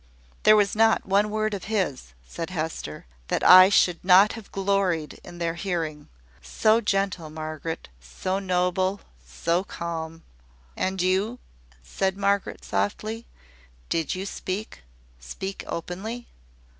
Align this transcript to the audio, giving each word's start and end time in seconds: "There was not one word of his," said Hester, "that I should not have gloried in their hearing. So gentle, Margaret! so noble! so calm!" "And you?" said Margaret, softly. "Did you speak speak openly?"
"There 0.41 0.55
was 0.55 0.75
not 0.75 1.05
one 1.05 1.29
word 1.29 1.53
of 1.53 1.65
his," 1.65 2.13
said 2.27 2.49
Hester, 2.49 3.05
"that 3.27 3.43
I 3.43 3.69
should 3.69 4.03
not 4.03 4.33
have 4.33 4.51
gloried 4.51 5.19
in 5.23 5.37
their 5.37 5.53
hearing. 5.53 6.09
So 6.41 6.81
gentle, 6.81 7.29
Margaret! 7.29 7.87
so 7.99 8.39
noble! 8.39 9.01
so 9.23 9.63
calm!" 9.63 10.23
"And 10.75 10.99
you?" 11.03 11.37
said 11.83 12.17
Margaret, 12.17 12.65
softly. 12.65 13.27
"Did 13.89 14.15
you 14.15 14.25
speak 14.25 14.81
speak 15.19 15.63
openly?" 15.67 16.25